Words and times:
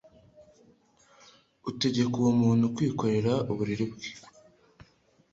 ategeka 1.69 2.13
uwo 2.21 2.31
muntu 2.41 2.65
kwikorera 2.75 3.33
uburiri 3.51 3.85
bwe, 3.91 4.09